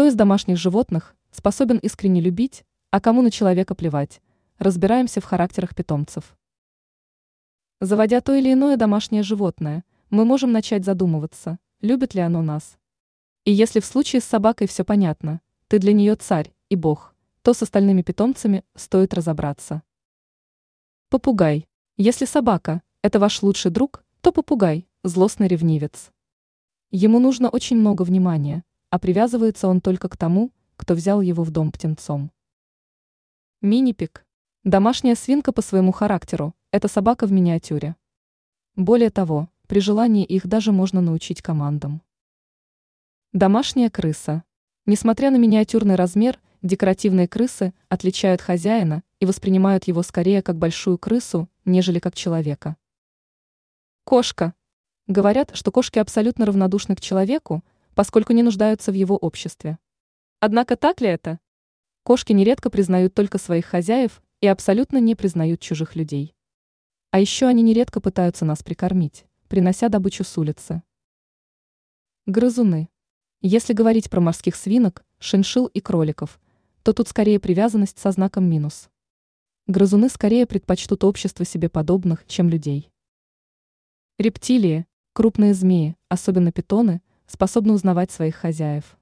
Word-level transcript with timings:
Кто 0.00 0.06
из 0.06 0.14
домашних 0.14 0.56
животных 0.56 1.14
способен 1.30 1.76
искренне 1.76 2.22
любить, 2.22 2.64
а 2.90 3.02
кому 3.02 3.20
на 3.20 3.30
человека 3.30 3.74
плевать? 3.74 4.22
Разбираемся 4.58 5.20
в 5.20 5.24
характерах 5.24 5.74
питомцев. 5.74 6.38
Заводя 7.82 8.22
то 8.22 8.34
или 8.34 8.50
иное 8.50 8.78
домашнее 8.78 9.22
животное, 9.22 9.84
мы 10.08 10.24
можем 10.24 10.52
начать 10.52 10.86
задумываться, 10.86 11.58
любит 11.82 12.14
ли 12.14 12.22
оно 12.22 12.40
нас. 12.40 12.78
И 13.44 13.52
если 13.52 13.78
в 13.78 13.84
случае 13.84 14.22
с 14.22 14.24
собакой 14.24 14.68
все 14.68 14.84
понятно, 14.84 15.42
ты 15.68 15.78
для 15.78 15.92
нее 15.92 16.16
царь 16.16 16.50
и 16.70 16.76
бог, 16.76 17.14
то 17.42 17.52
с 17.52 17.62
остальными 17.62 18.00
питомцами 18.00 18.64
стоит 18.74 19.12
разобраться. 19.12 19.82
Попугай. 21.10 21.68
Если 21.98 22.24
собака– 22.24 22.80
это 23.02 23.18
ваш 23.18 23.42
лучший 23.42 23.70
друг, 23.70 24.02
то 24.22 24.32
попугай– 24.32 24.88
злостный 25.04 25.46
ревнивец. 25.46 26.10
Ему 26.90 27.18
нужно 27.18 27.50
очень 27.50 27.76
много 27.76 28.00
внимания, 28.00 28.64
а 28.90 28.98
привязывается 28.98 29.68
он 29.68 29.80
только 29.80 30.08
к 30.08 30.16
тому, 30.16 30.50
кто 30.76 30.94
взял 30.94 31.20
его 31.20 31.44
в 31.44 31.50
дом 31.50 31.72
птенцом. 31.72 32.30
Мини-пик. 33.62 34.26
Домашняя 34.64 35.14
свинка 35.14 35.52
по 35.52 35.62
своему 35.62 35.92
характеру– 35.92 36.54
это 36.72 36.88
собака 36.88 37.26
в 37.26 37.32
миниатюре. 37.32 37.96
Более 38.76 39.10
того, 39.10 39.48
при 39.66 39.80
желании 39.80 40.24
их 40.24 40.46
даже 40.46 40.72
можно 40.72 41.00
научить 41.00 41.42
командам. 41.42 42.02
Домашняя 43.32 43.90
крыса. 43.90 44.42
Несмотря 44.86 45.30
на 45.30 45.36
миниатюрный 45.36 45.94
размер, 45.94 46.40
декоративные 46.62 47.28
крысы 47.28 47.72
отличают 47.88 48.40
хозяина 48.40 49.02
и 49.20 49.26
воспринимают 49.26 49.84
его 49.84 50.02
скорее 50.02 50.42
как 50.42 50.56
большую 50.56 50.98
крысу, 50.98 51.48
нежели 51.64 52.00
как 52.00 52.14
человека. 52.14 52.76
Кошка. 54.04 54.54
Говорят, 55.06 55.50
что 55.54 55.70
кошки 55.70 55.98
абсолютно 55.98 56.46
равнодушны 56.46 56.96
к 56.96 57.00
человеку, 57.00 57.62
поскольку 57.94 58.32
не 58.32 58.42
нуждаются 58.42 58.92
в 58.92 58.94
его 58.94 59.16
обществе. 59.16 59.78
Однако 60.40 60.76
так 60.76 61.00
ли 61.00 61.08
это? 61.08 61.38
Кошки 62.02 62.32
нередко 62.32 62.70
признают 62.70 63.14
только 63.14 63.38
своих 63.38 63.66
хозяев 63.66 64.22
и 64.40 64.46
абсолютно 64.46 64.98
не 64.98 65.14
признают 65.14 65.60
чужих 65.60 65.96
людей. 65.96 66.34
А 67.10 67.20
еще 67.20 67.46
они 67.46 67.62
нередко 67.62 68.00
пытаются 68.00 68.44
нас 68.44 68.62
прикормить, 68.62 69.26
принося 69.48 69.88
добычу 69.88 70.24
с 70.24 70.38
улицы. 70.38 70.82
Грызуны. 72.26 72.88
Если 73.42 73.72
говорить 73.72 74.10
про 74.10 74.20
морских 74.20 74.54
свинок, 74.54 75.04
шиншил 75.18 75.66
и 75.66 75.80
кроликов, 75.80 76.40
то 76.82 76.92
тут 76.92 77.08
скорее 77.08 77.40
привязанность 77.40 77.98
со 77.98 78.12
знаком 78.12 78.48
минус. 78.48 78.88
Грызуны 79.66 80.08
скорее 80.08 80.46
предпочтут 80.46 81.04
общество 81.04 81.44
себе 81.44 81.68
подобных, 81.68 82.26
чем 82.26 82.48
людей. 82.48 82.90
Рептилии, 84.18 84.86
крупные 85.12 85.54
змеи, 85.54 85.96
особенно 86.08 86.52
питоны, 86.52 87.02
способны 87.30 87.72
узнавать 87.72 88.10
своих 88.10 88.34
хозяев. 88.34 88.98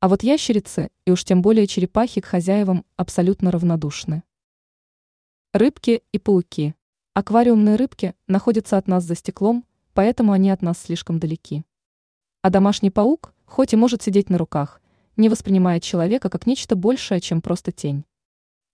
А 0.00 0.08
вот 0.08 0.22
ящерицы, 0.22 0.90
и 1.06 1.10
уж 1.10 1.22
тем 1.24 1.42
более 1.42 1.66
черепахи 1.66 2.20
к 2.20 2.26
хозяевам 2.26 2.84
абсолютно 2.96 3.50
равнодушны. 3.50 4.22
Рыбки 5.52 6.02
и 6.12 6.18
пауки. 6.18 6.74
Аквариумные 7.14 7.76
рыбки 7.76 8.14
находятся 8.26 8.78
от 8.78 8.88
нас 8.88 9.04
за 9.04 9.14
стеклом, 9.14 9.66
поэтому 9.92 10.32
они 10.32 10.50
от 10.50 10.62
нас 10.62 10.80
слишком 10.80 11.18
далеки. 11.18 11.62
А 12.40 12.50
домашний 12.50 12.90
паук, 12.90 13.34
хоть 13.44 13.74
и 13.74 13.76
может 13.76 14.02
сидеть 14.02 14.30
на 14.30 14.38
руках, 14.38 14.80
не 15.16 15.28
воспринимает 15.28 15.82
человека 15.82 16.30
как 16.30 16.46
нечто 16.46 16.74
большее, 16.74 17.20
чем 17.20 17.42
просто 17.42 17.70
тень. 17.70 18.04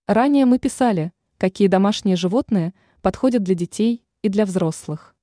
Ранее 0.06 0.46
мы 0.46 0.58
писали, 0.58 1.12
какие 1.36 1.68
домашние 1.68 2.16
животные 2.16 2.72
подходят 3.02 3.42
для 3.42 3.54
детей 3.54 4.04
и 4.22 4.28
для 4.28 4.46
взрослых. 4.46 5.14